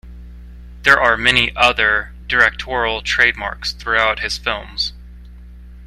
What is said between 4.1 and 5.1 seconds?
his films.